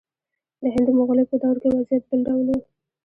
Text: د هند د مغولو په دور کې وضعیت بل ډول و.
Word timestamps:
د 0.61 0.63
هند 0.73 0.87
د 0.87 0.89
مغولو 0.97 1.29
په 1.31 1.35
دور 1.41 1.55
کې 1.61 1.67
وضعیت 1.75 2.03
بل 2.09 2.19
ډول 2.27 2.47
و. 2.51 2.55